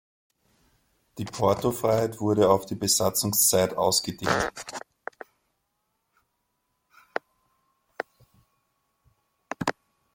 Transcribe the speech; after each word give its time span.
Die 1.19 1.25
Portofreiheit 1.25 2.19
wurde 2.19 2.49
auf 2.49 2.65
die 2.65 2.73
Besatzungszeit 2.73 3.75
ausgedehnt. 3.77 4.51